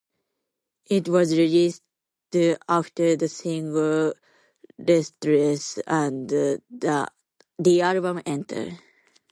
It 0.89 1.07
was 1.09 1.37
released 1.37 1.83
after 2.67 3.15
the 3.15 3.27
single 3.27 4.15
"Restless" 4.79 5.77
and 5.85 6.27
the 6.27 7.81
album 7.83 8.19
"Enter". 8.25 8.79